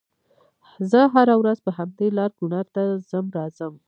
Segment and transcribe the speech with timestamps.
[0.91, 3.73] زه هره ورځ په همدې لار کونړ ته ځم راځم